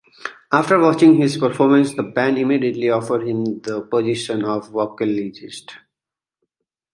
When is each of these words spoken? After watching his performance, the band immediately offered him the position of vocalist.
After 0.51 0.79
watching 0.79 1.13
his 1.17 1.37
performance, 1.37 1.93
the 1.93 2.01
band 2.01 2.39
immediately 2.39 2.89
offered 2.89 3.21
him 3.27 3.59
the 3.61 3.81
position 3.83 4.43
of 4.43 4.69
vocalist. 4.71 5.75